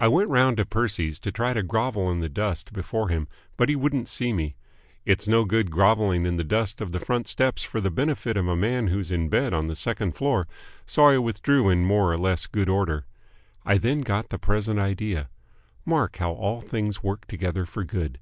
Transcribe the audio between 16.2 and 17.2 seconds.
all things